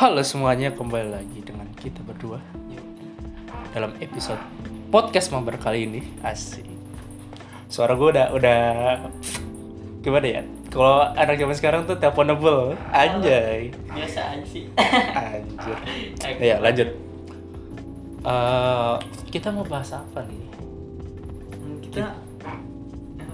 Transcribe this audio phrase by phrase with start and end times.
[0.00, 2.40] Halo semuanya, kembali lagi dengan kita berdua
[3.76, 4.40] dalam episode
[4.88, 6.00] podcast mabar kali ini.
[6.24, 6.64] Asik.
[7.68, 8.60] Suara gue udah udah
[10.00, 10.42] gimana ya?
[10.72, 13.76] Kalau anak zaman sekarang tuh teleponable, anjay.
[13.92, 14.72] biasa sih
[15.12, 15.76] Anjir.
[16.48, 16.96] Ya, lanjut.
[18.24, 18.94] Eh,
[19.28, 20.49] kita mau bahas apa nih?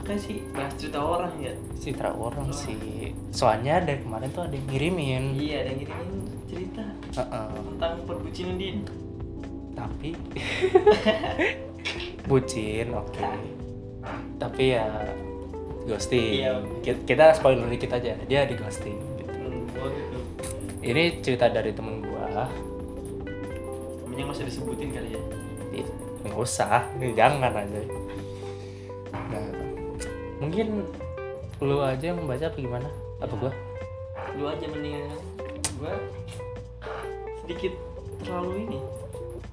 [0.06, 0.38] Enaknya sih?
[0.54, 1.50] Bahas cerita orang ya?
[1.82, 3.10] Citra orang sih.
[3.34, 5.34] Soalnya dari kemarin tuh ada yang ngirimin.
[5.34, 6.10] iya ada yang ngirimin
[6.46, 6.84] cerita
[7.18, 7.48] Heeh.
[7.74, 8.86] tentang perbucinan din
[9.74, 10.14] tapi
[12.30, 13.18] bucin oke.
[14.38, 14.86] Tapi ya
[15.90, 16.38] ghosting.
[16.38, 16.62] Iya.
[16.86, 18.14] Ki- kita spoiler dikit aja.
[18.30, 19.34] Dia di ghosting gitu.
[19.34, 20.18] hmm, oh gitu.
[20.86, 22.46] Ini cerita dari temen gua.
[24.06, 25.22] Namanya nggak usah disebutin kali ya?
[25.82, 25.86] Ih,
[26.30, 26.86] nggak usah.
[26.94, 28.06] Jangan aja
[29.26, 29.45] nah
[30.38, 30.84] mungkin
[31.64, 32.88] lu aja yang membaca apa gimana?
[33.22, 33.52] Apa gua?
[34.36, 35.16] Lu aja mendingan
[35.80, 35.92] gua
[37.44, 37.72] sedikit
[38.24, 38.78] terlalu ini.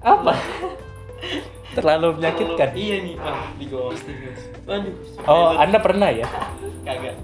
[0.04, 0.32] Apa?
[1.74, 2.68] Terlalu menyakitkan?
[2.70, 3.36] Terlalu- iya nih pak.
[3.56, 4.18] Di ghosting
[4.64, 4.94] waduh
[5.28, 6.28] oh anda pernah ya?
[6.86, 7.16] Kagak.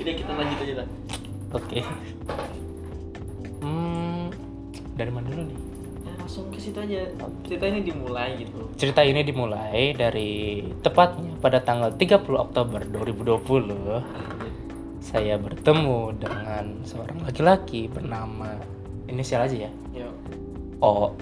[0.00, 0.88] Udah kita lanjut aja lah.
[1.52, 1.80] Oke.
[3.60, 4.32] Hmm
[4.96, 5.71] dari mana dulu nih
[6.32, 7.12] langsung ke situ aja.
[7.44, 8.64] Cerita ini dimulai gitu.
[8.80, 17.84] Cerita ini dimulai dari tepatnya pada tanggal 30 Oktober 2020 saya bertemu dengan seorang laki-laki
[17.92, 18.56] bernama
[19.12, 19.72] inisial aja ya.
[19.92, 20.08] yuk
[20.80, 21.12] O.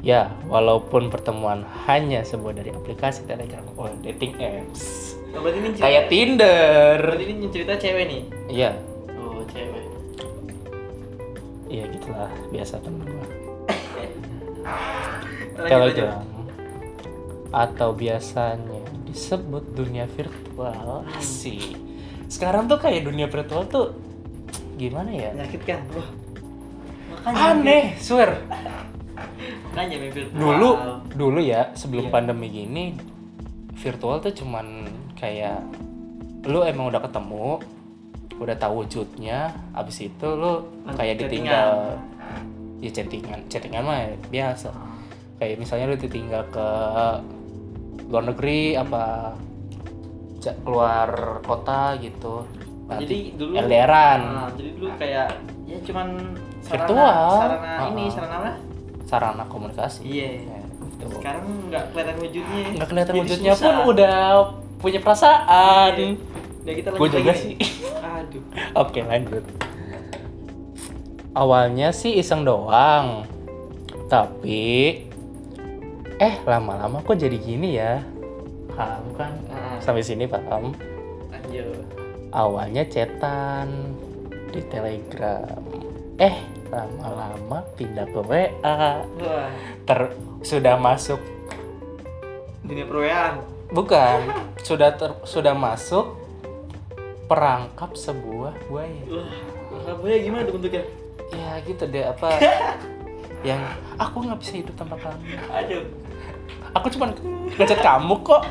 [0.00, 5.12] Ya, walaupun pertemuan hanya sebuah dari aplikasi Telegram oh dating apps.
[5.36, 6.98] Oh, berarti ini cerita, kayak Tinder.
[7.04, 8.22] berarti ini cerita cewek nih?
[8.48, 8.80] Iya,
[9.20, 9.95] oh cewek
[11.76, 12.32] iya gitulah.
[12.48, 13.26] Biasa temen gua.
[15.56, 16.24] Lanjut, Telegram
[17.52, 21.04] atau biasanya disebut dunia virtual.
[21.20, 21.76] Sih
[22.26, 23.94] sekarang tuh kayak dunia virtual tuh
[24.74, 25.30] gimana ya?
[25.32, 26.08] Menyakitkan wah
[27.12, 28.30] makanya aneh swear.
[29.72, 30.32] Makanya virtual.
[30.32, 30.70] Dulu
[31.12, 32.12] dulu ya sebelum Iya.
[32.12, 32.84] pandemi gini
[33.76, 35.60] virtual tuh cuman kayak
[36.48, 37.60] lu emang udah ketemu
[38.36, 41.96] udah tahu wujudnya abis itu Langsung kayak ditinggal.
[42.76, 44.68] Ya chattingan chattingan mah biasa.
[45.40, 46.68] Kayak misalnya lu ditinggal ke
[48.06, 49.34] luar negeri apa
[50.62, 52.46] keluar kota gitu.
[52.86, 55.26] Jadi dulu LDRan Nah, jadi dulu kayak
[55.66, 56.08] ya cuman
[56.62, 57.26] sarana, Virtual.
[57.34, 58.14] sarana ini Uh-uh.
[58.14, 58.52] sarana apa?
[59.06, 60.00] Sarana komunikasi.
[60.06, 60.30] Iya.
[60.46, 61.06] Ya, gitu.
[61.18, 62.62] sekarang nggak kelihatan wujudnya.
[62.78, 63.64] Nggak kelihatan Jadi wujudnya susah.
[63.66, 64.16] pun udah
[64.78, 65.90] punya perasaan.
[65.98, 66.14] Iya.
[66.62, 67.54] Udah kita gue lanjut juga lagi sih
[68.82, 69.44] oke lanjut.
[71.36, 73.28] Awalnya sih iseng doang
[74.06, 75.02] tapi
[76.16, 78.00] eh lama-lama kok jadi gini ya?
[78.72, 79.32] Paham kan?
[79.52, 79.76] Ah.
[79.80, 80.72] sampai sini paham?
[81.32, 81.84] Lanjut.
[82.32, 83.92] Awalnya cetan
[84.52, 85.60] di telegram.
[86.16, 86.36] Eh
[86.72, 89.50] lama-lama pindah ke WA wah.
[89.84, 90.00] Ter
[90.40, 91.20] sudah masuk.
[92.64, 94.18] Dunia perwean bukan.
[94.62, 96.25] Sudah ter, sudah masuk
[97.26, 99.02] perangkap sebuah buaya.
[99.10, 99.30] Wah
[99.82, 100.82] Surabaya gimana tuh bentuknya?
[101.34, 102.28] Ya gitu deh apa?
[103.48, 103.62] Yang
[103.98, 105.22] aku nggak bisa hidup tanpa kamu.
[105.52, 105.84] Aduh.
[106.74, 107.10] Aku cuma
[107.58, 108.42] ngechat kamu kok.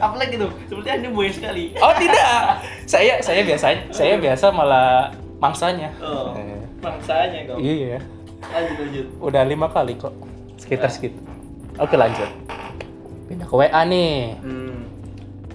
[0.00, 0.50] Apalagi tuh?
[0.70, 1.64] Seperti anda buaya sekali.
[1.78, 2.64] Oh tidak.
[2.88, 5.92] Saya saya biasa saya biasa malah mangsanya.
[6.00, 7.58] Oh Eh, bangsanya kok.
[7.60, 7.98] Iya.
[8.40, 9.06] Lanjut lanjut.
[9.20, 10.14] Udah lima kali kok.
[10.56, 11.20] Sekitar segitu.
[11.76, 12.28] Oke lanjut.
[13.28, 14.38] Pindah ke WA nih.
[14.42, 14.78] Hmm.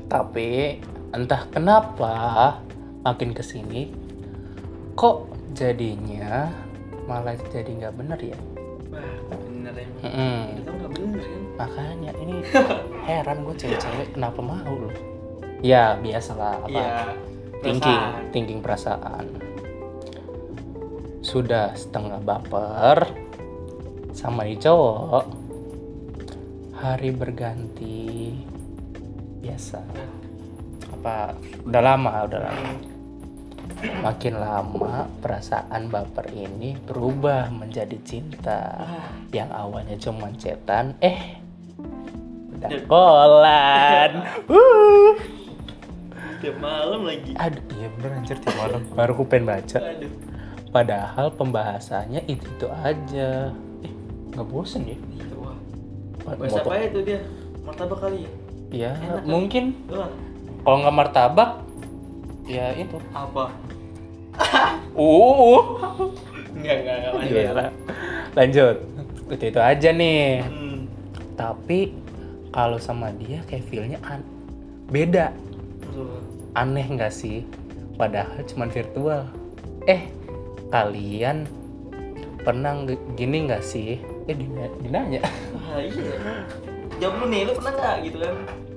[0.06, 0.78] tapi
[1.16, 2.14] entah kenapa
[3.08, 3.88] makin ke sini
[5.00, 6.52] kok jadinya
[7.08, 8.40] malah jadi nggak bener ya?
[8.92, 10.04] Wah bener emang.
[10.04, 10.40] Mm-mm.
[10.60, 12.36] kita nggak bener kan makanya ini
[13.08, 14.92] heran gue cewek-cewek kenapa mau loh
[15.64, 16.68] ya biasalah apa?
[16.68, 16.96] Iya
[17.64, 18.32] thinking perasaan.
[18.36, 19.26] thinking perasaan.
[21.24, 23.08] Sudah setengah baper
[24.12, 25.26] sama nih cowok.
[26.76, 28.36] Hari berganti
[29.42, 29.80] biasa
[31.06, 31.38] apa
[31.70, 32.74] udah lama udah lama.
[34.02, 38.74] Makin lama perasaan baper ini berubah menjadi cinta.
[38.82, 41.38] Wah, yang awalnya cuma cetan eh
[42.58, 44.12] udah kolan.
[46.42, 47.38] Tiap malam lagi.
[47.38, 48.82] Aduh iya bener anjir tiap malam.
[48.98, 49.78] Baru aku pengen baca.
[49.78, 50.10] Aduh.
[50.74, 53.54] Padahal pembahasannya itu itu aja.
[53.86, 53.94] Eh
[54.34, 54.98] nggak bosen ya?
[55.14, 55.26] Iya,
[56.34, 57.20] bahasa apa ya itu dia?
[57.62, 58.32] Martabak kali ya?
[58.74, 59.66] Ya Enak kan?
[60.66, 61.52] Kalau nggak martabak
[62.50, 62.98] ya itu.
[63.14, 63.54] Apa?
[64.98, 65.62] Uh.
[66.58, 67.44] Enggak enggak lanjut.
[68.36, 68.76] Lanjut.
[69.32, 70.44] Itu itu aja nih.
[70.44, 70.80] Hmm.
[71.36, 71.92] tapi
[72.50, 74.24] kalau sama dia kayak feelnya an
[74.90, 75.30] beda.
[75.92, 76.20] Tuh.
[76.56, 77.44] aneh nggak sih?
[77.96, 79.28] Padahal cuman virtual.
[79.86, 80.08] Eh
[80.72, 81.44] kalian
[82.42, 82.74] pernah
[83.14, 84.00] gini nggak sih?
[84.26, 85.22] Eh dina- dinanya
[85.54, 86.16] Wah, iya.
[86.98, 88.36] Jawab lu nih, lu pernah nggak gitu kan?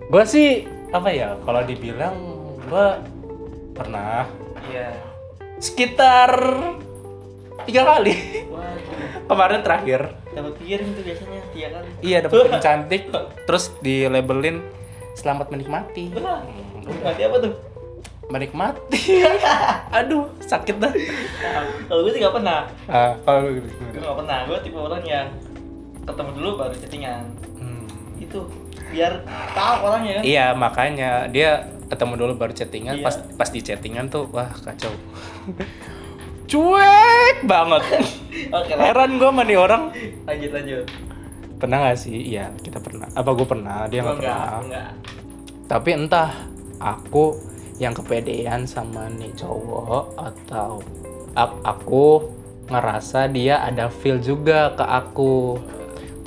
[0.08, 0.50] gue sih
[0.88, 2.16] apa ya kalau dibilang
[2.60, 2.86] gue
[3.72, 4.24] pernah
[4.64, 4.90] Iya.
[5.58, 6.30] sekitar
[7.64, 8.14] tiga kali
[8.48, 8.72] Wah,
[9.26, 11.88] kemarin terakhir dapat piring tuh biasanya tiga kali.
[12.00, 13.02] iya dapet yang cantik
[13.44, 14.60] terus di labelin
[15.14, 16.40] selamat menikmati Wah,
[16.78, 17.52] Hmm, Mati apa tuh?
[18.28, 19.24] menikmati
[19.98, 22.64] aduh sakit dah Nah, kalau gue sih gak pernah.
[22.86, 23.64] ah, kalau Gue
[23.98, 24.38] gak pernah.
[24.44, 25.28] Gue tipe orang yang
[26.02, 27.24] ketemu dulu baru chattingan.
[27.54, 27.84] Hmm.
[28.16, 28.48] Itu
[28.92, 29.12] biar
[29.52, 30.22] tahu orangnya kan.
[30.24, 31.10] Iya makanya.
[31.28, 31.50] Dia
[31.88, 33.00] ketemu dulu baru chattingan.
[33.00, 33.04] Iya.
[33.04, 34.92] pas pas di chattingan tuh wah kacau.
[36.48, 37.82] Cuek banget.
[38.56, 38.84] Oke lah.
[38.88, 39.82] heran gue sama nih orang.
[40.24, 40.86] Lanjut lanjut.
[41.58, 42.14] pernah gak sih?
[42.14, 43.10] Iya kita pernah.
[43.12, 43.90] Apa gue pernah?
[43.90, 44.62] Dia nggak pernah.
[44.62, 44.90] enggak.
[45.68, 46.30] tapi entah
[46.80, 47.36] aku
[47.76, 50.80] yang kepedean sama nih cowok atau
[51.62, 52.24] aku
[52.68, 55.58] ngerasa dia ada feel juga ke aku.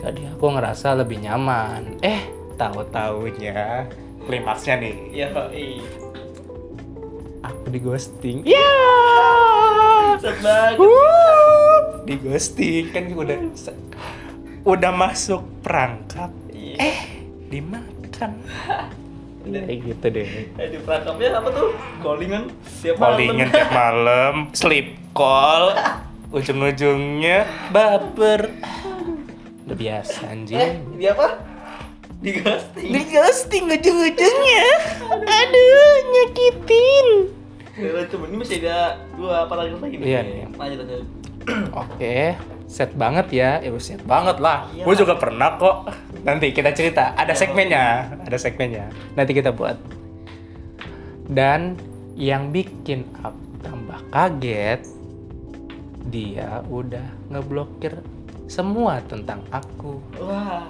[0.01, 2.01] Jadi aku ngerasa lebih nyaman.
[2.01, 3.85] Eh tahu taunya
[4.25, 4.95] klimaksnya nih.
[5.11, 5.83] Iya, iya.
[7.41, 8.37] aku di ghosting.
[8.45, 8.71] Ya!
[10.21, 10.77] Sebag.
[10.77, 13.37] Wuh, di ghosting kan udah
[14.61, 16.29] udah masuk perangkap.
[16.53, 16.77] Iya.
[16.77, 16.99] eh
[17.49, 18.31] dimakan
[19.49, 20.29] kayak gitu deh.
[20.55, 21.69] Eh, di perangkapnya apa tuh?
[22.05, 22.43] Callingan
[22.79, 23.17] tiap malam.
[23.17, 24.33] Palingan tiap malam.
[24.53, 24.87] Sleep
[25.17, 25.73] call.
[26.37, 27.43] Ujung-ujungnya
[27.73, 28.55] baper.
[29.67, 31.50] Udah biasa Eh, anjing di apa?
[32.21, 32.89] Di ghosting.
[32.93, 34.65] di ghosting ujung-ujungnya.
[35.09, 37.07] Aduh nyakitin.
[37.81, 38.23] Ya, coba.
[38.29, 40.05] Ini masih ada dua paragraf lagi nih.
[40.05, 40.41] Iya, nih.
[40.53, 41.07] Lanjut lanjut.
[41.73, 42.17] oke
[42.69, 43.57] set banget ya.
[43.59, 44.69] Ya set banget lah.
[44.69, 44.85] Iya.
[44.85, 45.89] gue juga pernah kok.
[46.21, 47.17] Nanti kita cerita.
[47.17, 48.13] Ada segmennya.
[48.21, 48.93] ada segmennya.
[49.17, 49.81] Nanti kita buat.
[51.25, 51.73] Dan
[52.13, 54.81] yang bikin aku tambah kaget
[56.11, 57.97] dia udah ngeblokir
[58.51, 60.01] semua tentang aku.
[60.19, 60.67] Wah,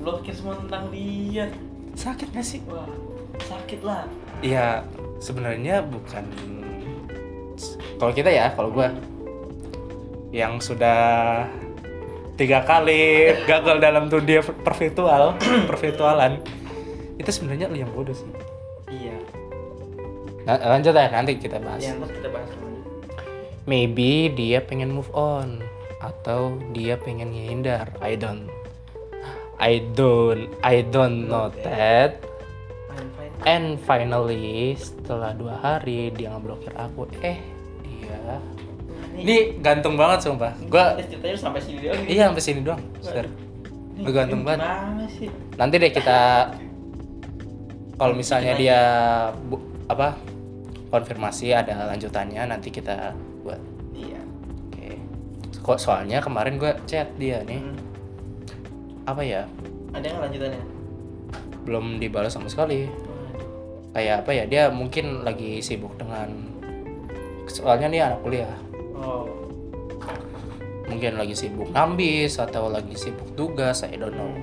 [0.00, 1.46] blokir semua tentang dia.
[1.94, 2.86] sakit gak sih Wah,
[3.44, 4.06] sakit lah.
[4.40, 4.80] ya
[5.18, 6.24] sebenarnya bukan
[8.00, 8.88] kalau kita ya kalau gua
[10.32, 11.44] yang sudah
[12.38, 15.36] tiga kali gagal dalam dunia pervirtual
[15.70, 16.40] pervirtualan
[17.20, 18.30] itu sebenarnya lu yang bodoh sih
[18.90, 19.14] Iya.
[20.46, 22.50] Nah, lanjut ya nanti kita bahas terus kita bahas
[23.68, 25.62] maybe dia pengen move on
[26.00, 28.48] atau dia pengen ngehindar I don't
[29.60, 32.24] I don't I don't know that
[33.44, 37.36] and finally setelah dua hari dia ngeblokir aku eh
[37.84, 38.40] dia
[39.16, 42.04] ini gantung banget sumpah gua ceritanya sampai sini doang.
[42.06, 43.28] iya sampai sini doang Ser.
[44.00, 44.64] Lu gantung banget.
[45.56, 46.48] Nanti deh kita
[47.94, 48.80] kalau misalnya dia
[49.38, 50.16] bu- apa
[50.88, 53.12] konfirmasi ada lanjutannya nanti kita
[53.44, 53.60] buat
[53.92, 54.20] Iya.
[54.66, 54.88] oke
[55.60, 57.76] kok soalnya kemarin gua chat dia nih Hmm.
[59.12, 59.42] Apa ya?
[59.94, 60.80] Ada nggak lanjutannya?
[61.64, 62.88] belum dibalas sama sekali.
[63.94, 64.44] Kayak apa ya?
[64.46, 66.30] Dia mungkin lagi sibuk dengan
[67.50, 68.54] soalnya nih anak kuliah.
[69.00, 69.26] Oh.
[70.90, 74.34] mungkin lagi sibuk ngambis atau lagi sibuk tugas I don't know.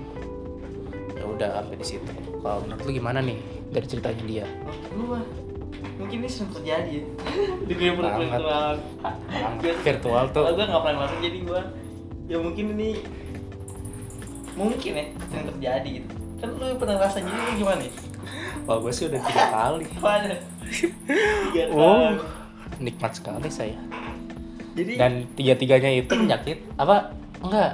[1.20, 2.08] Ya udah sampai di situ.
[2.40, 3.36] Kalau menurut lu gimana nih
[3.68, 4.48] dari ceritanya dia?
[4.96, 5.24] Lu mah
[6.00, 7.06] mungkin ini sering terjadi ya.
[7.68, 8.40] Di Banget.
[8.40, 8.74] virtual.
[9.84, 10.44] Virtual tuh.
[10.56, 11.62] Gue nggak pernah ngerasain jadi gue
[12.28, 12.90] ya mungkin ini
[14.58, 16.10] mungkin ya sering terjadi gitu.
[16.38, 17.94] Kan lu pernah ngerasain jadi lu gimana nih?
[18.68, 20.36] kalau gue sih udah tiga kali Mana?
[21.48, 22.20] Tiga oh
[22.78, 23.80] nikmat sekali saya
[24.76, 27.72] Jadi dan tiga tiganya itu menyakit apa enggak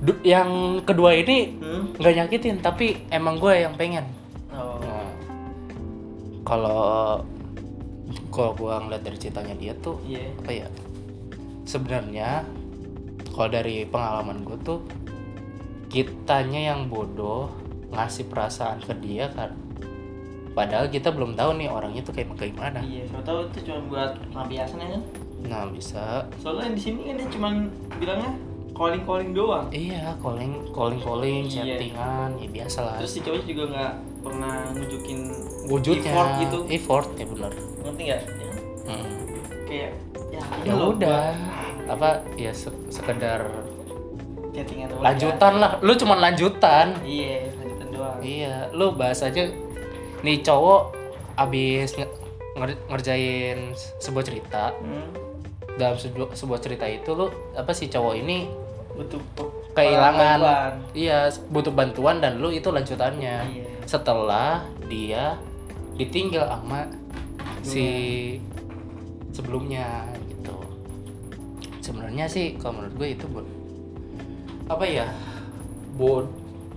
[0.00, 0.48] Du- yang
[0.82, 2.00] kedua ini hmm?
[2.00, 4.08] nggak nyakitin tapi emang gue yang pengen
[4.48, 4.80] Oh.
[4.80, 5.08] Nah,
[6.44, 7.20] kalau
[8.28, 10.32] kalau gue ngeliat dari ceritanya dia tuh Iya.
[10.38, 10.68] apa ya
[11.62, 12.44] sebenarnya
[13.30, 14.80] kalau dari pengalaman gue tuh
[15.92, 17.52] kitanya yang bodoh
[17.90, 19.52] ngasih perasaan ke dia kan
[20.50, 23.78] padahal kita belum tahu nih orangnya tuh kayak kayak gimana Iya, siapa tahu itu cuma
[23.86, 25.02] buat pelampiasan ya kan?
[25.42, 26.04] nah bisa
[26.38, 27.48] Soalnya di sini kan dia cuma
[27.94, 28.32] bilangnya
[28.72, 29.66] calling calling doang.
[29.70, 31.76] iya calling calling calling Iya.
[31.76, 35.18] chattingan ya biasa lah Terus si cowok juga nggak pernah nunjukin
[35.66, 36.58] wujudnya effort gitu.
[36.70, 38.20] effort ya bener Ngerti nggak?
[38.22, 38.52] Ya?
[38.82, 39.08] Hmm.
[39.64, 39.90] kayak
[40.28, 41.32] ya, ya loh, udah
[41.86, 43.40] apa ya se- sekedar
[44.52, 45.02] chattingan doang.
[45.02, 48.18] lanjutan lah lu cuman lanjutan Iya, lanjutan doang.
[48.20, 49.48] Iya, lu bahas aja
[50.20, 50.82] nih cowok
[51.34, 52.14] abis nge-
[52.54, 53.58] nger- ngerjain
[53.98, 55.08] sebuah cerita Hmm,
[55.74, 58.44] dalam sebuah, sebuah cerita itu lu apa sih cowok ini
[58.92, 59.18] butuh
[59.72, 60.72] kehilangan bantuan.
[60.92, 61.18] iya
[61.48, 63.64] butuh bantuan dan lu itu lanjutannya Iya.
[63.82, 65.40] setelah dia
[65.94, 66.84] ditinggal sama
[67.62, 67.86] si
[69.30, 70.52] sebelumnya gitu
[71.80, 73.26] sebenarnya sih kalau menurut gue itu
[74.72, 75.06] apa ya?
[75.92, 76.26] Bod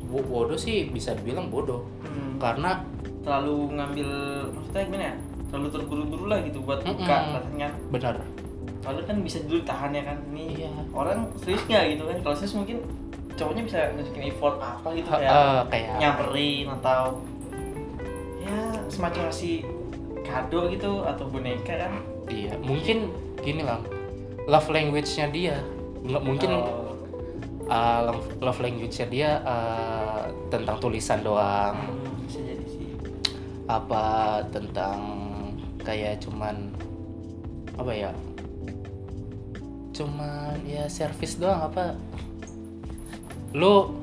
[0.06, 1.84] bo- bodoh sih bisa dibilang bodoh.
[2.02, 2.38] Hmm.
[2.38, 2.84] karena
[3.22, 4.10] terlalu ngambil
[4.52, 5.16] maksudnya gimana ya?
[5.48, 7.34] Terlalu terburu-buru lah gitu buat buka Mm-mm.
[7.34, 7.70] rasanya.
[7.90, 8.16] Benar.
[8.80, 10.18] Padahal kan bisa dulu tahan ya kan?
[10.30, 10.72] Ini Iya.
[10.92, 12.18] orang serius nggak gitu kan?
[12.22, 12.78] Kalau serius mungkin
[13.34, 17.02] cowoknya bisa nunjukin effort apa gitu Ha- kayak eh, kayak nyamperin atau
[18.38, 19.56] ya semacam ngasih
[20.22, 21.92] kado gitu atau boneka kan?
[22.28, 23.10] Iya mungkin
[23.40, 23.82] gini lah.
[24.46, 25.58] Love language-nya dia.
[26.02, 26.85] Nggak mungkin Oh,
[27.69, 31.75] uh, love- love language-nya dia uh, tentang tulisan doang.
[31.75, 32.89] Hmm, bisa jadi sih.
[33.65, 35.00] Apa tentang
[35.81, 36.74] kayak cuman
[37.77, 38.12] apa ya?
[39.95, 41.95] Cuman ya service doang apa?
[43.55, 43.95] Lu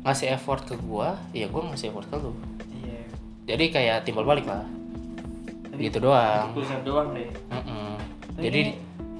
[0.00, 2.32] ngasih effort ke gua ya gua ngasih effort ke lu.
[2.80, 3.02] Iya.
[3.52, 4.64] Jadi kayak timbal balik lah.
[5.68, 6.54] Tapi gitu doang.
[6.56, 7.28] tulisan doang deh.
[7.52, 7.98] Mm-mm.
[8.36, 8.60] Tapi jadi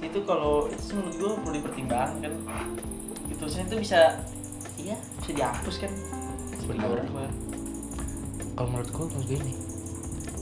[0.00, 2.32] itu kalau itu menurut gua perlu dipertimbangkan
[3.30, 4.00] itu tulisan itu bisa
[4.76, 4.98] iya.
[5.22, 5.92] bisa dihapus kan?
[6.66, 6.86] Benar.
[6.86, 7.26] Menurut gua.
[8.52, 9.52] kalau menurut gua kayak gini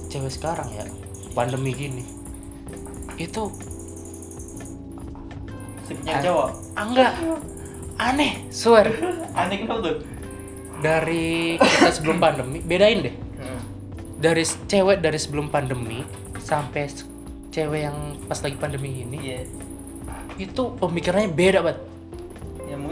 [0.08, 0.84] cewek sekarang ya
[1.32, 2.04] pandemi gini
[3.14, 3.52] itu
[5.88, 6.20] Sekian Ah.
[6.20, 6.48] cowok?
[6.76, 7.12] Ah, enggak.
[7.96, 8.92] Aneh swear.
[9.40, 9.96] Aneh kenapa tuh?
[10.84, 13.14] Dari kita sebelum pandemi bedain deh.
[14.20, 16.04] Dari s- cewek dari sebelum pandemi
[16.36, 16.92] sampai
[17.48, 17.96] cewek yang
[18.28, 19.40] pas lagi pandemi ini iya.
[20.36, 21.78] itu pemikirannya beda banget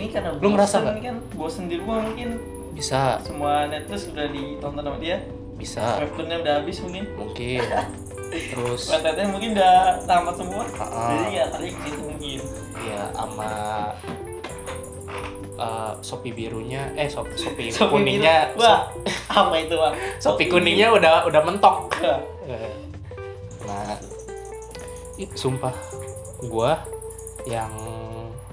[0.07, 0.95] mungkin karena Lu ngerasa nggak?
[1.03, 1.17] kan?
[1.35, 2.29] Bosen di rumah mungkin.
[2.77, 3.19] Bisa.
[3.27, 5.19] Semua Netflix udah ditonton sama dia.
[5.59, 5.83] Bisa.
[5.99, 7.05] Webtoonnya udah habis mungkin.
[7.19, 7.61] Mungkin.
[8.55, 8.83] Terus.
[8.93, 9.75] Webtoonnya mungkin udah
[10.07, 10.65] tamat semua.
[10.79, 11.11] Ah.
[11.11, 12.39] jadi ya tadi ke situ mungkin.
[12.87, 13.51] Ya sama
[15.59, 18.63] uh, sopi birunya eh sop, sopi, Shopee kuningnya biru.
[18.63, 18.93] wah
[19.33, 21.91] apa itu bang sopi kuningnya udah udah mentok.
[22.47, 22.71] Eh,
[23.65, 23.97] nah
[25.35, 25.73] sumpah.
[26.47, 26.77] Gua
[27.47, 27.73] yang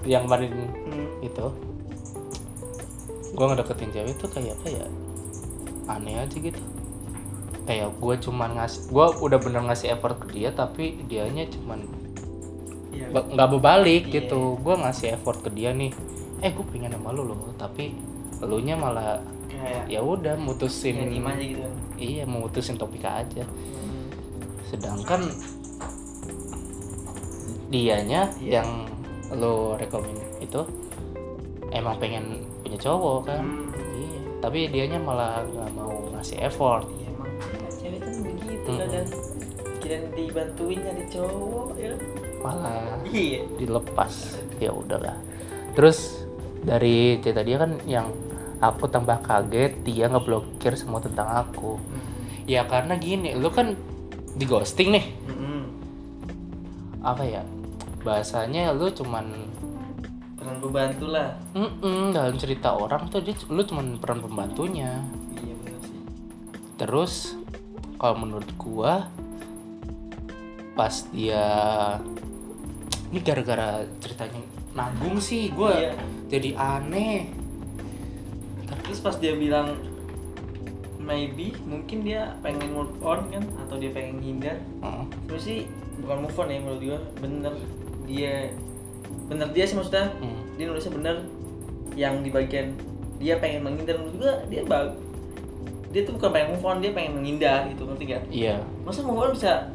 [0.02, 0.50] yang kemarin
[0.86, 1.08] Hmm.
[1.20, 1.46] itu.
[3.34, 4.86] Gua ngedeketin cewek itu kayak apa ya
[5.86, 6.62] aneh aja gitu.
[7.64, 11.80] Kayak gue cuman ngasih gue udah bener ngasih effort ke dia tapi dianya cuman
[12.92, 13.10] Iya.
[13.10, 14.14] nggak berbalik Iya.
[14.22, 14.60] gitu.
[14.60, 15.90] Gue ngasih effort ke dia nih.
[16.40, 17.96] Eh gue pengen sama lu loh tapi
[18.38, 21.64] elunya malah kayak ya udah mutusin aja gitu.
[21.96, 23.48] Iya memutusin topik aja.
[24.68, 25.24] Sedangkan
[27.66, 28.60] dianya Iya.
[28.60, 28.68] yang
[29.32, 30.60] lo rekomen itu
[31.68, 32.24] emang pengen
[32.60, 33.72] punya cowok kan Hmm.
[33.94, 37.30] iya tapi dianya malah nggak mau ngasih effort iya emang
[37.72, 38.78] cewek kan begitu Mm-mm.
[38.78, 39.08] kadang
[39.78, 42.00] kira dibantuin nyari cowok ya kan?
[42.40, 44.12] malah iya dilepas
[44.56, 45.16] ya udahlah
[45.72, 46.22] terus
[46.60, 48.08] dari cerita dia kan yang
[48.58, 51.76] aku tambah kaget dia ngeblokir semua tentang aku
[52.44, 53.72] ya karena gini lu kan
[54.30, 55.53] di ghosting nih Mm-mm.
[57.04, 57.42] Apa ya?
[58.00, 59.28] Bahasanya lu cuman
[60.40, 61.36] peran pembantu lah.
[61.52, 65.04] Mm dalam cerita orang tuh dia lu cuman peran pembantunya.
[65.36, 66.00] Iya benar sih.
[66.80, 67.12] Terus
[68.00, 69.08] kalau menurut gua
[70.74, 71.44] pas dia
[73.14, 74.42] ini gara-gara ceritanya
[74.74, 75.94] nanggung sih gua Iya.
[76.26, 77.30] jadi aneh.
[78.84, 79.80] Terus pas dia bilang
[81.00, 84.60] maybe mungkin dia pengen move on kan atau dia pengen hindar.
[84.84, 85.04] Heeh.
[85.28, 85.60] Terus sih
[86.02, 87.00] bukan move on ya menurut gua.
[87.20, 87.54] Bener
[88.08, 88.34] dia.
[89.30, 90.10] Bener dia sih maksudnya.
[90.18, 90.42] Hmm.
[90.54, 91.16] dia nulisnya bener
[91.98, 92.74] yang di bagian
[93.18, 93.98] dia pengen menghindar.
[93.98, 94.88] Menurut gua dia bag
[95.94, 98.22] dia tuh bukan pengen move on dia pengen menghindar gitu ngerti gak?
[98.26, 98.58] iya.
[98.82, 99.70] Masa move on bisa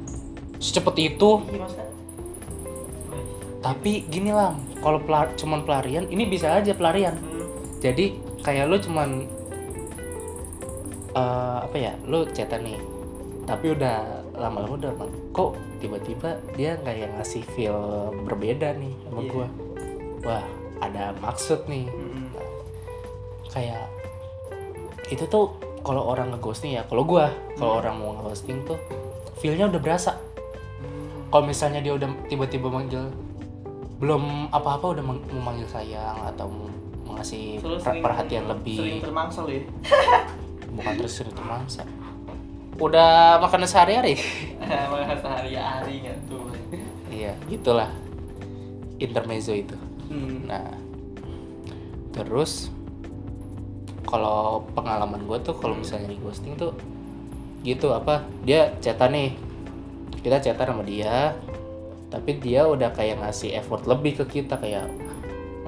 [0.59, 1.39] secepat itu.
[1.47, 1.89] Iya masa
[3.59, 7.15] tapi gini lah kalau pelar cuman pelarian ini bisa aja pelarian.
[7.19, 7.47] Hmm,
[7.83, 9.27] jadi kayak lu cuman
[11.11, 12.79] eh, apa ya lu chatan nih.
[13.43, 14.91] Tapi udah lama-lama udah
[15.35, 17.79] kok tiba-tiba dia kayak ngasih feel
[18.23, 19.29] berbeda nih sama Iya.
[19.29, 19.47] gua
[20.21, 20.45] wah
[20.79, 22.27] ada maksud nih mm-mm.
[23.49, 23.87] kayak
[25.09, 27.81] itu tuh kalau orang ngeghosting ya kalau gua kalau Hmm.
[27.81, 28.77] orang mau ngeghosting tuh
[29.37, 31.27] feelnya udah berasa Hmm.
[31.29, 33.09] kalau misalnya dia udah tiba-tiba manggil
[33.97, 36.67] belum apa-apa udah mau manggil sayang atau mau
[37.05, 39.63] mengasih Terus per- sering- perhatian sering lebih termangsa lu ya
[40.69, 41.83] bukan terus sering mangsa
[42.79, 44.15] udah makan sehari-hari?
[44.93, 46.49] Makan sehari-hari kan tuh
[47.11, 47.91] iya gitulah
[48.97, 49.75] intermezzo itu.
[50.09, 50.49] Hmm.
[50.49, 50.73] nah
[52.09, 52.73] terus
[54.09, 56.73] kalau pengalaman gue tuh kalau misalnya di ghosting tuh
[57.61, 59.31] gitu apa dia chatan nih.
[60.19, 61.35] Kita chatan sama dia
[62.09, 64.89] tapi dia udah kayak ngasih effort lebih ke kita kayak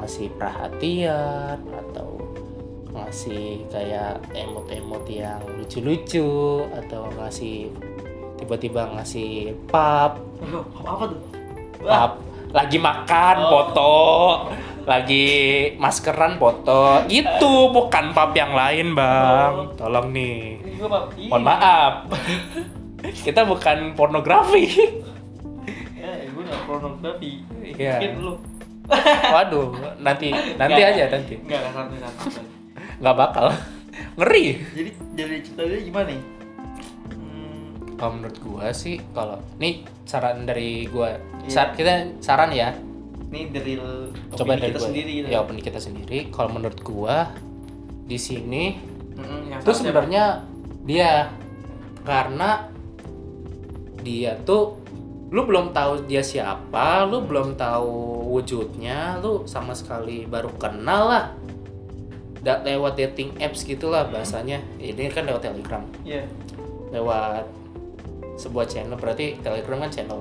[0.02, 2.18] ngasih perhatian atau
[2.92, 6.28] ngasih kayak emot-emot yang lucu-lucu
[6.76, 7.72] atau ngasih
[8.36, 10.20] tiba-tiba ngasih pap
[10.82, 11.22] apa tuh?
[11.82, 12.12] Pap
[12.52, 13.48] lagi makan Oh.
[13.50, 13.94] foto
[14.82, 15.28] lagi
[15.78, 19.72] maskeran foto gitu bukan pap yang lain bang Oh.
[19.78, 21.16] tolong nih pap.
[21.30, 21.94] mohon maaf
[23.24, 24.68] kita bukan pornografi
[25.96, 27.46] Ya, gua nggak pornografi.
[27.62, 28.02] Iya.
[28.02, 28.34] Mungkin lu.
[29.30, 32.44] waduh nanti nanti Nggak, aja nanti nggak santai santai.
[33.02, 33.50] Nggak bakal
[34.18, 36.22] ngeri Jadi dari cerita dia gimana nih?
[37.10, 37.66] Hmm,
[37.98, 41.50] kalau menurut gua sih kalau nih saran dari gua Iya.
[41.50, 41.92] Sar- kita
[42.22, 42.70] saran ya
[43.28, 43.74] ini dari
[44.30, 45.28] coba dari kita gua sendiri gitu.
[45.28, 47.34] ya opini kita sendiri kalau menurut gua
[48.06, 48.78] di sini
[49.18, 49.74] salah siapa?
[49.74, 50.24] sebenarnya
[50.84, 51.34] dia
[52.02, 52.70] karena
[53.98, 54.78] dia tuh
[55.32, 57.94] lu belum tahu dia siapa lu belum tahu
[58.30, 61.24] wujudnya lu sama sekali baru kenal lah
[62.42, 66.26] Da- lewat dating apps gitulah bahasanya ini kan lewat telegram Iya.
[66.90, 67.46] lewat
[68.34, 70.20] sebuah channel berarti telegram kan channel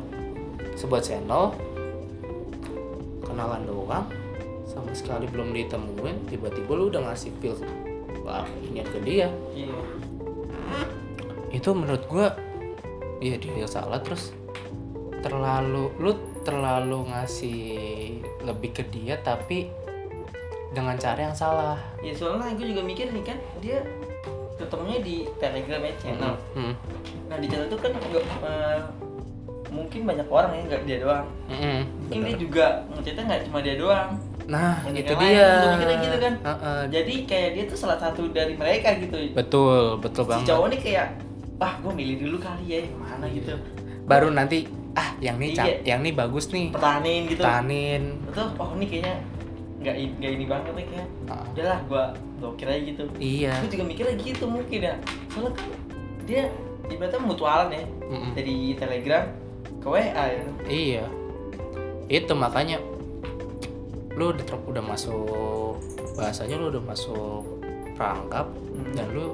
[0.76, 1.56] sebuah channel
[3.22, 4.04] kenalan doang
[4.64, 7.56] sama sekali belum ditemuin tiba-tiba lu udah ngasih feel
[8.20, 9.72] wah ini ke dia Iya.
[11.50, 12.36] itu menurut gua
[13.18, 14.36] iya dia yang salah terus
[15.20, 17.60] terlalu lu terlalu ngasih
[18.42, 19.68] lebih ke dia tapi
[20.70, 23.82] dengan cara yang salah Ya soalnya gue juga mikir nih kan dia
[24.54, 26.34] ketemunya di Telegram ya channel.
[26.52, 26.74] Hmm.
[27.26, 28.78] Nah di channel itu kan nggak eh,
[29.70, 31.26] mungkin banyak orang ya nggak dia doang.
[31.48, 31.78] Mm-mm.
[32.04, 32.40] Mungkin dia Bener.
[32.40, 34.10] juga ngechatnya nggak cuma dia doang.
[34.44, 36.34] nah itu yang lain, dia mikirnya gitu kan.
[36.42, 36.80] Heeh.
[36.90, 39.16] Jadi kayak dia tuh salah satu dari mereka gitu.
[39.30, 41.06] betul betul Si banget cowok nih kayak
[41.56, 43.54] wah gue milih dulu kali ya yang mana gitu.
[44.04, 45.74] baru nanti ah yang nih Iya.
[45.86, 47.40] yang nih bagus nih Pertahanin gitu.
[47.40, 48.48] tanin Betul.
[48.58, 49.14] Oh ini kayaknya
[49.80, 51.08] nggak nggak ini banget nih kayak.
[51.26, 52.04] Ah, Udahlah gue
[52.36, 53.02] blokir aja gitu.
[53.16, 54.94] iya Gue juga mikirnya gitu mungkin ya.
[55.28, 55.68] Soalnya kan
[56.22, 56.42] dia
[56.86, 58.30] ibaratnya mutualan ya Mm-mm.
[58.32, 59.24] dari Telegram
[59.78, 60.42] ke WA ya.
[60.66, 61.04] iya
[62.06, 62.82] itu makanya
[64.12, 65.78] lu udah udah masuk
[66.12, 67.46] bahasanya lu udah masuk
[67.94, 68.90] perangkap Hmm.
[68.92, 69.32] dan lu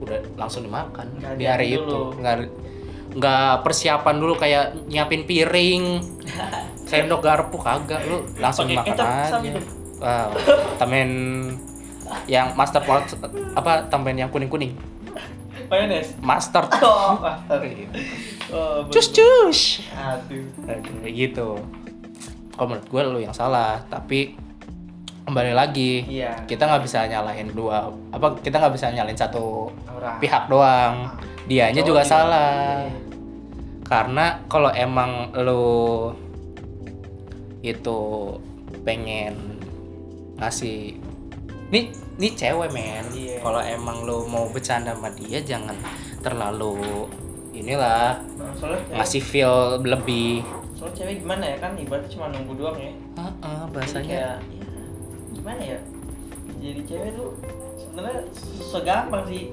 [0.00, 2.36] udah langsung dimakan Nggak di hari lihat itu nggak
[3.14, 5.84] nggak persiapan dulu kayak nyiapin piring
[6.96, 9.60] sendok garpu kagak lu langsung Pakai makan aja
[9.96, 10.28] wow
[10.76, 11.12] tambahin
[12.24, 13.02] yang master pot
[13.52, 14.72] apa tambahin yang kuning kuning
[15.64, 16.12] Mayonnaise.
[16.20, 17.56] master Oh, master.
[18.52, 20.44] Oh, cus cus Aduh.
[20.62, 21.48] Aduh, kayak gitu
[22.52, 24.36] kalau menurut gue lu yang salah tapi
[25.24, 26.44] kembali lagi Iya.
[26.44, 30.20] kita nggak bisa nyalahin dua apa kita nggak bisa nyalahin satu Orang.
[30.20, 31.08] pihak doang
[31.44, 32.12] dianya Cowok juga juga.
[32.12, 32.52] salah
[32.84, 32.92] Iya.
[33.82, 35.64] karena kalau emang lu
[37.64, 38.00] itu
[38.84, 39.32] pengen
[40.36, 41.00] ngasih
[41.70, 43.40] nih nih cewek men Iya.
[43.40, 45.74] kalau emang lu mau bercanda sama dia jangan
[46.20, 47.08] terlalu
[47.52, 50.42] inilah Nah, soalnya ngasih feel lebih
[50.74, 52.92] soalnya cewek gimana ya kan ibaratnya cuma nunggu doang ya.
[53.14, 54.82] Heeh, Jadi bahasanya kayak, ya,
[55.32, 55.78] gimana ya?
[56.58, 57.30] Jadi cewek tuh
[57.74, 58.20] sebenarnya
[58.60, 59.44] segampang sih.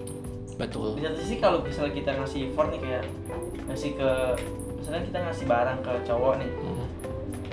[0.58, 3.04] betul Di satu sisi kalau misalnya kita ngasih effort nih kayak
[3.66, 4.12] ngasih ke
[4.76, 6.50] misalnya kita ngasih barang ke cowok nih.
[6.52, 6.86] Mm,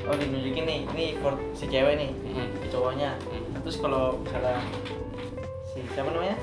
[0.08, 3.12] Oh dinunjukin nih, ini effort si cewek nih mm, ke cowoknya.
[3.28, 3.52] mm.
[3.52, 4.56] Nah, terus kalau misalnya
[5.68, 6.36] si siapa namanya?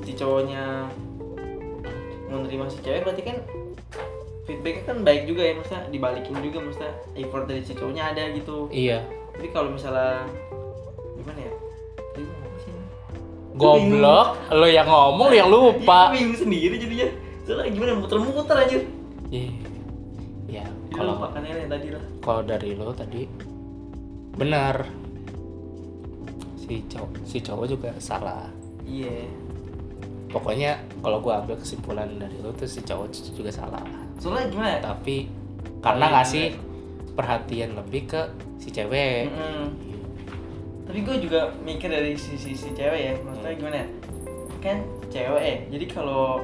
[0.00, 0.88] Si cowoknya
[2.32, 3.36] menerima si cewek berarti kan
[4.48, 8.72] feedbacknya kan baik juga ya maksudnya dibalikin juga maksudnya effort dari si cowoknya ada gitu.
[8.72, 9.04] Iya.
[9.36, 10.24] Tapi kalau misalnya
[11.20, 11.52] gimana ya?
[13.60, 16.16] Goblok lo yang ngomong lo yang lupa.
[16.16, 17.12] Bingung sendiri jadinya.
[17.44, 18.82] Soalnya gimana muter-muter anjir
[19.30, 19.52] Iya.
[20.50, 23.24] ya kalau kalau makannya yang tadi lah kalau dari lo tadi
[24.36, 24.84] benar.
[26.60, 28.46] Si cowok si cowok juga salah.
[28.86, 29.26] Iya.
[30.30, 33.82] Pokoknya kalau gua ambil kesimpulan dari lo tuh si cowok juga salah.
[34.22, 34.80] Soalnya gimana ya?
[34.94, 35.26] Tapi
[35.80, 36.46] karena iya, ngasih
[37.16, 38.22] perhatian lebih ke
[38.60, 39.32] si cewek.
[39.32, 39.68] Mm-mm.
[40.90, 43.14] tapi gue juga mikir dari sisi si cewek ya.
[43.22, 43.88] Maksudnya gimana ya?
[44.60, 44.78] Kan
[45.10, 45.42] cewek.
[45.42, 46.42] Ya jadi kalau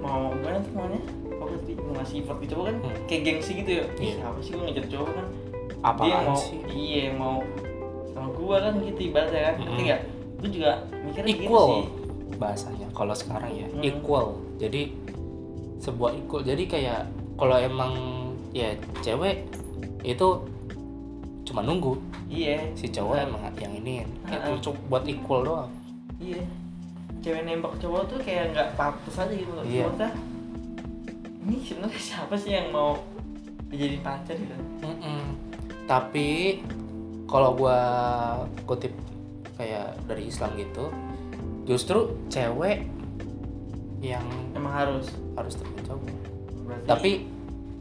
[0.00, 1.02] mau gimana tuh maunya
[1.40, 2.96] apa tadi mau ngasih effort cowok kan Hmm.
[3.06, 3.84] kayak gengsi gitu ya.
[3.98, 5.26] Ih, apa sih gue ngejar cowok kan?
[5.26, 6.60] Dia apaan mau sih?
[6.68, 7.40] iya mau
[8.10, 9.80] sama gue kan gitu ibaratnya kan Mm.
[9.80, 10.00] nggak?
[10.36, 11.84] Gue juga mikirnya gitu equal sih.
[12.32, 13.82] bahasanya kalau sekarang ya Hmm.
[13.82, 14.26] equal.
[14.56, 14.82] Jadi
[15.78, 16.40] sebuah equal.
[16.42, 17.00] Jadi kayak
[17.34, 17.92] kalau emang
[18.50, 19.48] ya cewek
[20.02, 20.28] itu
[21.42, 21.96] cuma nunggu.
[22.26, 22.60] Iya.
[22.72, 25.70] Si cowok emang yang ini Ah, itu cuma buat equal doang.
[26.16, 26.44] Iya.
[27.20, 29.64] Cewek nembak cowok tuh kayak nggak pantas aja gitu loh.
[29.64, 29.84] Iya.
[31.40, 33.00] Ini sebenarnya siapa sih yang mau
[33.66, 35.22] dijadiin pacar gitu Mm-mm.
[35.84, 36.60] tapi
[37.24, 37.78] kalau gua
[38.64, 38.90] kutip
[39.54, 40.90] kayak dari Islam gitu
[41.64, 42.84] justru cewek
[44.00, 47.10] yang emang harus harus Berarti- tapi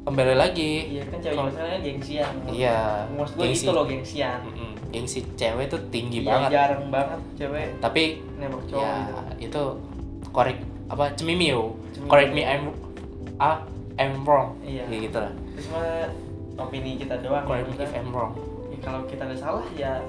[0.01, 4.71] kembali lagi iya kan cewek masalahnya gengsian iya maksud gue gengsi gitu loh gengsian Mm-mm.
[4.89, 8.03] gengsi cewek tuh tinggi Iya, banget jarang banget cewek tapi
[8.35, 9.15] nembak cowok ya gitu.
[9.41, 9.61] itu
[10.29, 11.77] correct apa Cemimio.
[12.05, 12.73] correct me I'm
[13.39, 13.63] ah
[13.99, 14.55] I'm wrong.
[14.63, 14.87] Iya.
[14.87, 15.33] Ya gitu lah.
[15.55, 16.11] Terus mah
[16.59, 18.35] opini kita doang me ya, if I'm wrong.
[18.71, 20.03] Ya, kalau kita ada salah ya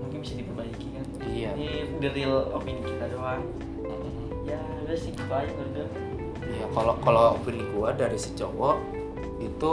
[0.00, 1.04] mungkin bisa diperbaiki kan?
[1.28, 1.50] Iya.
[1.56, 1.68] Ini
[2.00, 3.44] the real opini kita doang.
[3.84, 4.44] Mm-mm.
[4.48, 5.84] ya udah sih gitu aja gue
[6.48, 8.80] Iya, kalau kalau opini gua dari si cowok
[9.36, 9.70] itu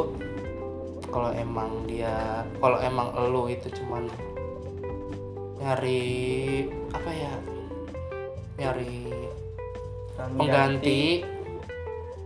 [1.08, 4.12] kalau emang dia kalau emang elu itu cuman
[5.64, 7.34] nyari apa ya
[8.60, 9.32] nyari
[10.20, 11.24] pengganti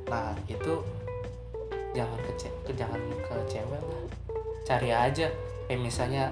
[0.09, 0.73] nah itu
[1.93, 2.31] jangan ke
[2.65, 4.03] ke- jangan ke cewek lah.
[4.65, 5.27] Cari aja.
[5.65, 6.23] Kayak misalnya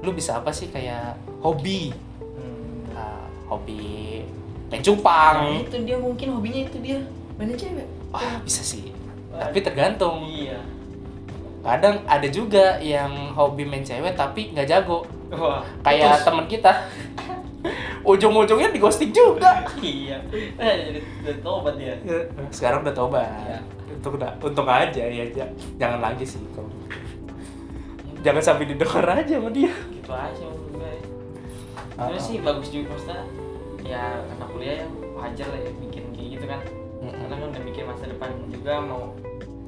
[0.00, 0.70] lu bisa apa sih?
[0.70, 1.90] Kayak hobi.
[2.22, 2.90] Hmm.
[2.90, 4.22] nah, hobi
[4.66, 6.98] main Nah, cupang itu dia mungkin hobinya itu dia
[7.38, 7.86] mainin cewek.
[8.10, 8.90] Wah bisa sih.
[9.30, 10.26] Tapi tergantung.
[10.26, 10.58] Iya.
[11.62, 15.06] Kadang ada juga yang hobi main cewek tapi nggak jago.
[15.30, 16.26] Wah kayak putus.
[16.26, 16.72] teman kita
[18.06, 19.66] ujung-ujungnya di ghosting juga.
[19.76, 20.22] Iya.
[20.56, 21.94] Eh jadi udah tobat dia.
[22.48, 23.26] Sekarang udah tobat.
[23.42, 23.58] Iya.
[23.88, 26.68] untung udah untung aja ya ja- jangan lagi sih kalau
[28.20, 29.72] jangan sampai didengar aja sama dia.
[29.88, 30.92] Gitu aja menurut gue
[31.96, 33.24] Ah, Terus sih bagus juga maksudnya
[33.82, 36.60] ya anak kuliah ya wajar lah ya bikin kayak gitu kan.
[36.98, 37.12] Mm-mm.
[37.14, 39.02] karena kan udah mikir masa depan juga mau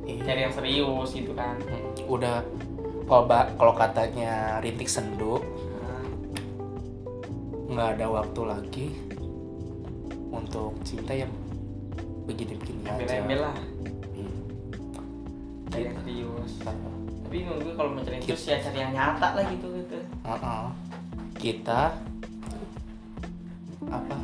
[0.05, 0.23] Iya.
[0.25, 1.57] cari yang serius gitu kan.
[1.59, 2.35] Mm, udah
[3.05, 3.25] kalau
[3.55, 5.43] kalau katanya rintik sendu nah,
[7.79, 8.87] nggak ada waktu lagi
[10.35, 11.31] untuk cinta yang
[12.27, 13.55] begini-begini aja embel-embel lah
[14.11, 14.39] Hmm.
[15.71, 16.53] cari yang serius
[17.23, 18.35] tapi menurut gue kalau mau cari Gitu.
[18.35, 20.67] serius ya cari yang nyata lah gitu gitu Uh-uh.
[21.39, 21.95] kita
[23.87, 24.17] apa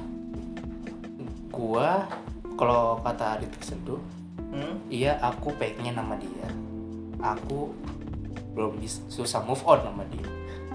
[1.49, 2.11] gua
[2.59, 4.03] kalau kata Adit Seduh
[4.51, 4.91] hmm?
[4.91, 6.49] iya aku pengen nama dia
[7.23, 7.71] aku
[8.53, 10.27] belum bisa susah move on sama dia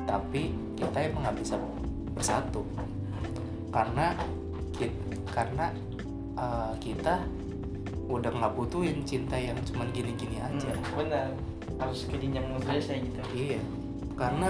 [0.07, 1.59] tapi kita emang nggak bisa
[2.19, 2.67] bersatu
[3.71, 4.12] karena
[4.75, 4.99] kit-
[5.32, 5.71] karena
[6.36, 7.23] uh, kita
[8.12, 10.73] udah nggak butuhin cinta yang cuman gini-gini aja.
[10.73, 11.29] Hmm, benar.
[11.77, 13.19] Harus ke jenjang serius ya gitu.
[13.38, 13.62] Iya,
[14.19, 14.49] karena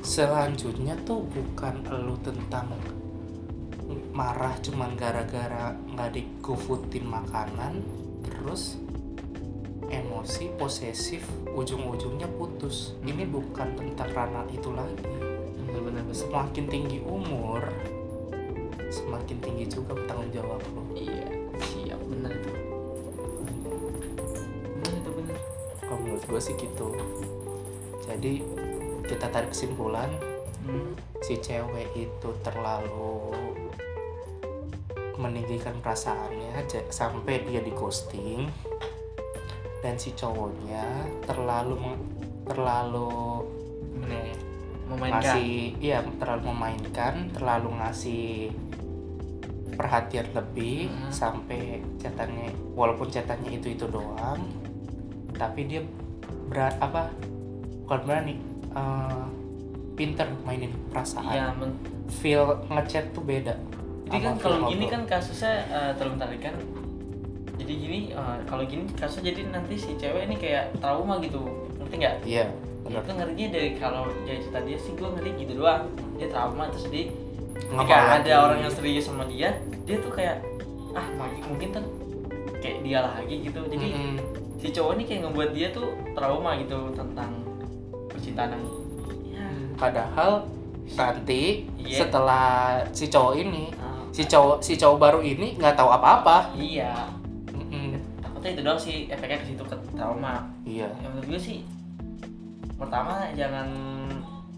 [0.00, 2.70] selanjutnya tuh bukan elu tentang
[4.14, 7.82] marah cuman gara-gara nggak dikufutin makanan,
[8.22, 8.78] terus
[9.90, 12.94] emosi posesif ujung-ujungnya putus.
[13.02, 15.29] Ini bukan tentang ranah itu lagi.
[16.10, 17.62] Semakin tinggi umur,
[18.90, 20.82] semakin tinggi juga tanggung jawab lo.
[20.98, 21.30] iya
[21.70, 22.50] siap benar itu
[24.74, 25.38] benar itu benar
[25.78, 26.98] Kalau menurut gue sih gitu.
[28.10, 28.32] Jadi
[29.06, 30.10] kita tarik kesimpulan
[30.66, 30.98] hmm.
[31.22, 33.34] si cewek itu terlalu
[35.20, 38.48] meninggikan perasaannya sampai dia di ghosting
[39.84, 40.84] dan si cowoknya
[41.28, 41.76] terlalu
[42.48, 43.39] terlalu
[45.00, 48.52] memainkan ngasih iya terlalu memainkan terlalu ngasih
[49.72, 51.08] perhatian lebih Hmm.
[51.08, 54.44] sampai catatannya walaupun catatannya itu itu doang
[55.32, 55.80] tapi dia
[56.46, 57.08] berat apa
[57.82, 58.34] bukan berani
[58.70, 59.24] eh,
[59.96, 63.56] pinter mainin perasaan iya men- feel ngechat tuh beda
[64.10, 66.54] Jadi kan kalau gini kan kasusnya uh, terlalu tarik kan.
[67.54, 71.46] Jadi gini uh, kalau gini kasusnya jadi nanti si cewek ini kayak trauma gitu,
[71.78, 72.14] ngerti nggak?
[72.26, 72.50] iya
[72.90, 75.86] Ya, itu ngerinya dari kalau jadi cerita dia sih gue ngerti gitu doang.
[76.18, 77.06] Dia trauma terus dia
[77.54, 79.54] ketika ada orang yang serius sama dia,
[79.86, 80.42] dia tuh kayak
[80.90, 81.84] ah mungkin mungkin kan
[82.58, 83.60] kayak dia lagi gitu.
[83.64, 84.16] Jadi Mm-mm.
[84.58, 87.30] si cowok ini kayak ngebuat dia tuh trauma gitu tentang
[88.10, 88.64] percintaan yang
[89.24, 89.46] ya
[89.78, 90.44] padahal
[90.90, 92.04] nanti Iya.
[92.04, 92.46] setelah
[92.90, 97.08] si cowok ini uh, si cowok si cowok baru ini nggak tahu apa-apa iya
[97.48, 97.96] Mm-mm.
[98.20, 101.58] takutnya itu doang sih efeknya ke situ ke trauma iya ya menurut gue sih
[102.80, 103.68] pertama jangan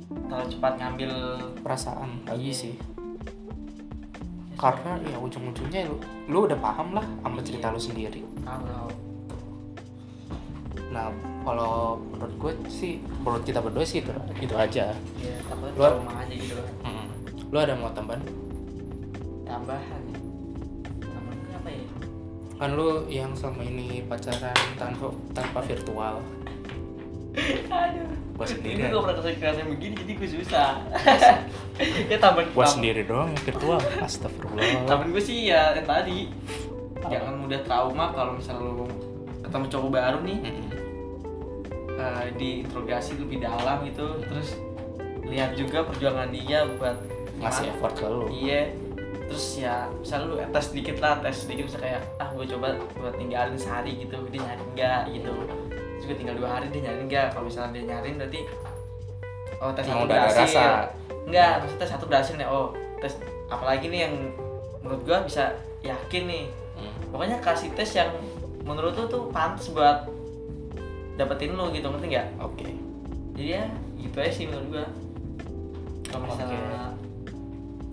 [0.08, 1.12] terlalu cepat ngambil
[1.60, 2.54] perasaan lagi Iya.
[2.54, 2.74] sih.
[4.54, 5.96] Karena ya ujung-ujungnya lu,
[6.30, 7.46] lu udah paham lah sama Iya.
[7.50, 8.22] cerita lu sendiri.
[8.40, 8.86] Kalau
[10.92, 11.08] nah
[11.40, 14.92] kalau menurut gue sih menurut kita berdua sih itu itu aja.
[15.18, 15.34] Ya
[15.74, 16.52] trauma aja gitu
[16.84, 17.06] Mm-mm.
[17.48, 18.20] lu ada mau tambahan?
[19.42, 20.02] Tambahan.
[20.04, 21.84] Ya tambahan apa ya?
[22.54, 26.20] Kan lu yang selama ini pacaran tanpa tanpa virtual
[27.68, 28.08] aduh.
[28.32, 30.70] Gua sendiri gue gak pernah ke sini kerasnya begini jadi gue susah.
[32.12, 34.84] Ya tambahan gua sendiri doang yang virtual astagfirullah.
[34.84, 36.28] Tambahan gue sih ya yang tadi.
[37.02, 38.86] Jangan mudah trauma kalau misalnya lu
[39.40, 40.38] ketemu cowok baru nih.
[41.96, 44.20] Eh, diinterogasi lebih dalam gitu.
[44.20, 44.48] Terus
[45.26, 47.00] lihat juga perjuangan dia buat
[47.40, 48.28] ngasih effort ke lu.
[48.28, 48.62] Iya.
[49.32, 53.16] terus ya misalnya lu tes sedikit lah tes sedikit bisa kayak ah gue coba buat
[53.16, 54.28] tinggalin sehari gitu.
[54.28, 55.32] Dia nyari enggak gitu
[56.06, 57.26] gue tinggal dua hari dia nyari enggak.
[57.34, 58.40] Kalau misalnya dia nyariin berarti
[59.62, 60.64] oh tes satu berhasil rasa.
[61.28, 62.48] enggak maksudnya tes satu berhasil nih.
[62.48, 63.12] Oh tes
[63.52, 64.14] apalagi nih yang
[64.82, 66.46] menurut gue bisa yakin nih.
[66.72, 66.88] Hmm.
[67.12, 68.10] pokoknya kasih tes yang
[68.64, 70.08] menurut lu tuh pantas buat
[71.18, 72.28] dapetin lu gitu ngerti nggak?
[72.40, 72.66] Oke.
[73.36, 73.64] Jadi ya
[74.00, 74.86] gitu aja sih menurut gua.
[76.08, 76.92] Kalau misalnya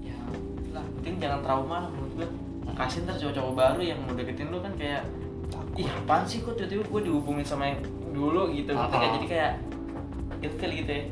[0.04, 0.17] ya
[0.76, 2.30] lah penting jangan trauma menurut gua.
[2.80, 5.04] Kasih ntar cowok-cowok baru yang mau deketin lu kan kayak
[5.52, 7.80] takut ih apaan sih kok tiba-tiba gua dihubungin sama yang
[8.20, 9.00] dulu gitu ngerti nggak?
[9.02, 9.14] Ah.
[9.16, 9.54] jadi kayak
[10.40, 11.04] itu kali gitu ya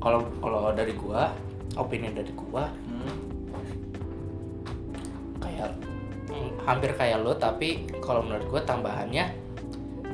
[0.00, 1.30] kalau kalau dari gua
[1.74, 3.14] opini dari gua hmm.
[5.38, 5.70] kayak
[6.28, 9.24] mm, hampir kayak lo tapi kalau menurut gue tambahannya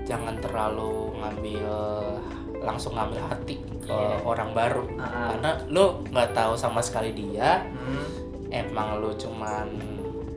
[0.03, 1.65] jangan terlalu ngambil
[2.59, 4.21] langsung ngambil hati ke Iya.
[4.23, 5.27] orang baru Ah, ah.
[5.33, 8.07] karena lo nggak tahu sama sekali dia Hmm.
[8.51, 9.69] emang lo cuman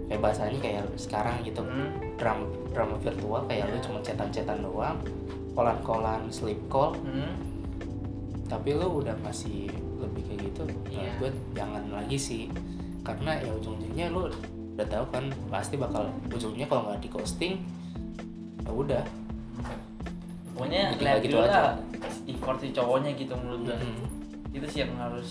[0.07, 1.91] kayak bahasanya kayak sekarang gitu Hmm.
[2.15, 3.83] drama drama virtual kayak lo Iya.
[3.83, 4.97] cuma cetan-cetan doang
[5.51, 7.35] kolan-kolan sleep call Hmm.
[8.45, 11.11] tapi lo udah masih lebih kayak gitu Iya.
[11.11, 12.43] menurut gue jangan lagi sih
[13.01, 14.31] karena ya ujung-ujungnya lo
[14.71, 17.53] udah tahu kan pasti bakal ujungnya kalau nggak di ghosting
[18.61, 19.03] ya udah
[20.53, 21.75] pokoknya lihat gitu aja.
[22.23, 24.03] effort si cowoknya gitu menurut gua Mm.
[24.53, 25.29] itu sih yang harus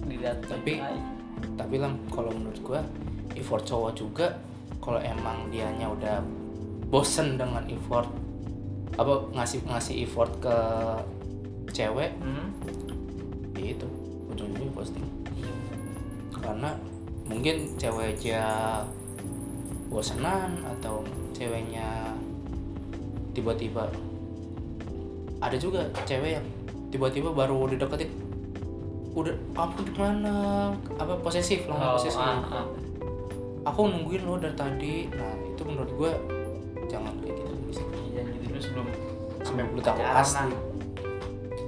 [0.00, 0.80] dilihat Tapi-
[1.54, 2.80] tapi lah kalau menurut gue
[3.36, 4.26] effort cowok juga
[4.78, 6.18] kalau emang dianya udah
[6.88, 8.08] bosen dengan effort
[8.96, 10.56] apa ngasih ngasih effort ke
[11.70, 12.48] cewek Hmm.
[13.54, 13.86] ya itu
[14.28, 15.52] ujung-ujungnya ghosting Iya.
[16.34, 16.70] karena
[17.24, 18.42] mungkin ceweknya
[19.88, 22.12] bosenan atau ceweknya
[23.32, 23.86] tiba-tiba
[25.38, 26.46] ada juga cewek yang
[26.90, 28.10] tiba-tiba baru dideketin
[29.14, 30.34] udah kamu di mana
[30.96, 32.66] apa posesif lo Oh, posesif ah, ah.
[33.64, 36.12] aku nungguin lo dari tadi nah itu menurut gue
[36.88, 38.86] jangan kayak gitu sih Iya, gitu dulu sebelum
[39.40, 40.26] sebelum lu tahu lah.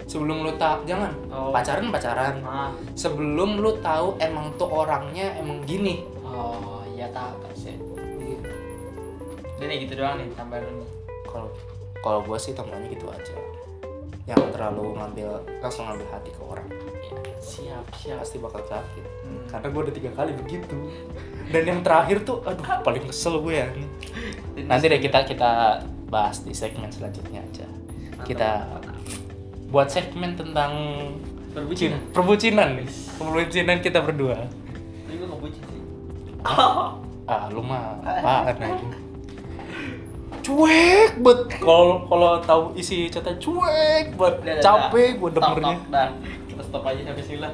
[0.04, 1.50] sebelum lu tahu jangan Oh.
[1.50, 2.70] pacaran pacaran Ah.
[2.92, 7.74] sebelum lu tahu emang tuh orangnya emang gini Oh, iya tahu sih.
[9.52, 10.88] Udah nih gitu doang nih tambahan lu nih.
[11.24, 11.48] kalau
[11.98, 13.36] kalau gue sih tambahnya gitu aja
[14.24, 15.28] jangan terlalu ngambil
[15.58, 18.18] langsung ngambil hati ke orang Iya, siap, siap.
[18.18, 19.42] pasti bakal sakit Hmm.
[19.46, 20.76] karena gue udah tiga kali begitu
[21.46, 23.68] dan yang terakhir tuh aduh paling kesel gue ya
[24.66, 27.66] nanti deh kita kita bahas di segmen selanjutnya aja.
[27.68, 28.50] Mantap, kita
[29.70, 30.72] buat segmen tentang
[32.12, 32.68] perbucinan.
[32.82, 32.88] Nih.
[33.16, 34.50] Perbucinan kita berdua.
[34.50, 35.82] Tapi gue ngebucin sih.
[37.30, 38.88] ah lu mah apaan aja
[40.40, 41.40] cuek bet.
[41.60, 45.76] Kalau kalau tahu isi catatan cuek udah, capek gue dengernya.
[46.48, 47.52] Kita stop aja sampai sini lah.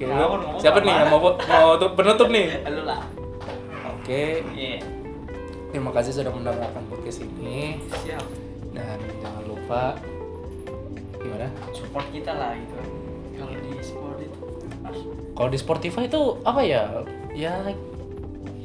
[0.00, 2.64] Ngomong siapa nih mau mau penutup nih?
[2.68, 3.00] Lu lah.
[3.94, 4.24] oke.
[4.56, 5.03] Iya.
[5.74, 7.82] Terima kasih sudah mendengarkan podcast ini.
[8.06, 8.22] Siap.
[8.74, 9.98] dan jangan lupa
[11.18, 11.50] gimana?
[11.74, 12.74] Support kita lah gitu.
[13.34, 14.38] Kalau di support itu
[15.34, 17.02] kalau di Spotify itu apa ya?
[17.34, 17.58] Ya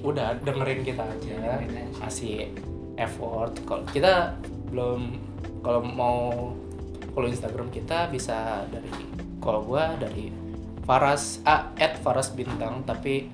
[0.05, 1.65] udah dengerin kita aja.
[1.97, 2.53] Kasih
[2.93, 3.57] effort.
[3.65, 4.37] Kalau kita
[4.69, 5.17] belum
[5.65, 6.53] kalau mau
[7.17, 8.93] kalau Instagram kita bisa dari
[9.41, 10.29] kalau gua dari
[10.85, 13.33] Faras A at Faras bintang tapi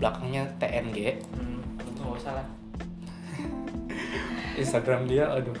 [0.00, 2.59] belakangnya TNG Hmm, itu nggak usah lah.
[4.60, 5.56] Instagram dia aduh.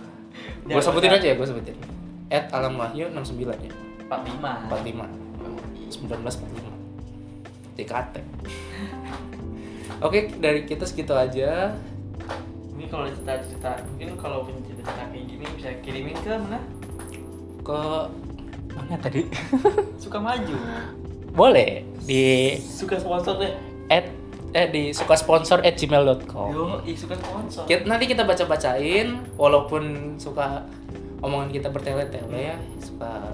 [0.68, 1.76] Ya, gue sebutin aja ya gue sebutin.
[2.30, 3.72] At Alam Wahyu 69 ya?
[4.06, 4.70] 45.
[4.70, 5.30] 45
[5.90, 8.14] 1945 TKT
[10.00, 11.76] Oke dari kita segitu aja.
[12.72, 16.60] Ini kalau cerita-cerita, mungkin kalau punya cerita-cerita kayak gini bisa kirimin ke mana?
[17.60, 17.80] ke
[18.72, 19.28] mana tadi?
[20.02, 20.56] Suka maju.
[21.36, 21.84] boleh.
[22.08, 23.52] Di Suka sponsor deh.
[23.92, 24.08] at
[24.50, 27.64] eh di suka sponsor at gmail.com Yo, ih suka sponsor.
[27.64, 29.82] Kita- nanti kita baca bacain walaupun
[30.16, 30.66] suka
[31.20, 33.30] omongan kita bertele-tele ya suka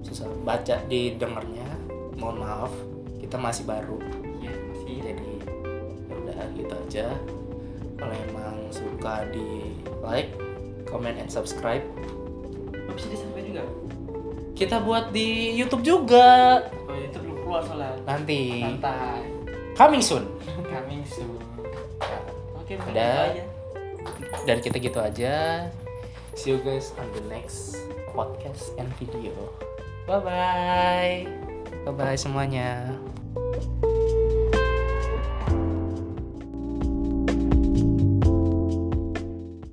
[0.00, 1.68] susah baca di dengernya
[2.16, 2.72] mohon maaf
[3.18, 4.00] kita masih baru
[4.40, 4.96] Iya, masih.
[5.04, 5.30] jadi
[6.02, 7.06] ya udah gitu aja
[7.94, 10.32] kalau emang suka di like
[10.84, 11.84] comment and subscribe
[12.72, 13.62] Lo bisa disampai juga.
[14.54, 17.94] kita buat di YouTube juga Oh, itu belum keluar soalnya.
[18.02, 19.37] nanti Santai.
[19.78, 20.26] Coming soon.
[20.66, 21.38] Coming soon.
[22.58, 23.38] Oke, mungkin Udah.
[24.42, 25.66] dan kita gitu aja.
[26.34, 27.78] See you guys on the next
[28.10, 29.32] podcast and video.
[30.08, 31.18] Bye bye
[31.84, 32.96] bye bye semuanya